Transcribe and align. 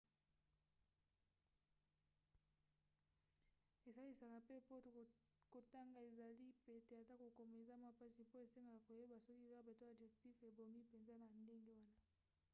esalisaka 3.89 4.35
mpe 4.41 4.55
mpo 4.61 4.79
kotanga 5.53 5.99
ezala 6.09 6.49
pete 6.65 6.93
ata 7.01 7.15
kokoma 7.21 7.51
eza 7.61 7.75
mwa 7.81 7.89
mpasi 7.95 8.21
mpo 8.27 8.37
esengaka 8.45 8.85
koyeba 8.87 9.17
soki 9.25 9.45
verbe 9.51 9.73
to 9.79 9.83
adjectif 9.93 10.35
ebongi 10.49 10.79
mpenza 10.85 11.13
na 11.17 11.27
ndenge 11.43 11.71
wana 11.79 11.99